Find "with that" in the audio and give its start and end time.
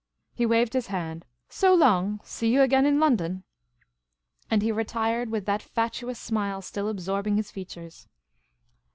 5.29-5.61